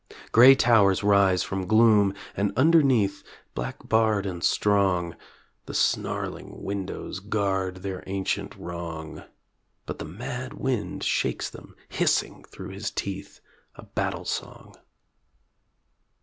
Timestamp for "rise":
1.03-1.43